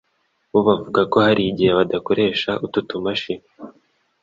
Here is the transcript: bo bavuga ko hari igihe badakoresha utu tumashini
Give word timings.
bo 0.51 0.59
bavuga 0.67 1.01
ko 1.11 1.17
hari 1.27 1.41
igihe 1.51 1.71
badakoresha 1.79 2.51
utu 2.65 2.79
tumashini 2.87 3.45